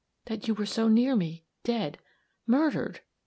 that 0.25 0.47
you 0.47 0.55
were 0.55 0.65
so 0.65 0.87
near 0.87 1.15
me 1.15 1.45
dead 1.63 1.99
murdered!" 2.47 3.01